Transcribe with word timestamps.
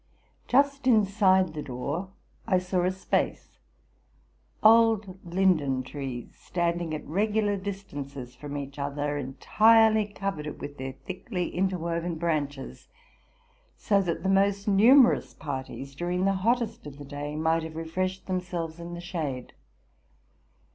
Just 0.47 0.87
inside 0.87 1.53
the 1.53 1.61
door 1.61 2.09
I 2.47 2.57
saw 2.57 2.81
a 2.85 2.89
space. 2.91 3.59
Old 4.63 5.19
linden 5.23 5.83
trees, 5.83 6.33
stand 6.35 6.81
ing 6.81 6.95
at 6.95 7.05
regular 7.05 7.55
distances 7.55 8.33
from 8.33 8.57
each 8.57 8.79
other, 8.79 9.15
entirely 9.15 10.07
covered 10.07 10.47
it 10.47 10.57
with 10.57 10.79
their 10.79 10.93
thickly 10.93 11.49
interwoven 11.53 12.15
branches; 12.15 12.87
so 13.77 14.01
that 14.01 14.23
the 14.23 14.29
most 14.29 14.67
numerous 14.67 15.35
parties, 15.35 15.93
during 15.93 16.25
the 16.25 16.33
hottest 16.33 16.87
of 16.87 16.97
the 16.97 17.05
day, 17.05 17.35
might 17.35 17.61
have 17.61 17.75
refreshed 17.75 18.25
themselves 18.25 18.79
in 18.79 18.95
the 18.95 19.01
shade. 19.01 19.53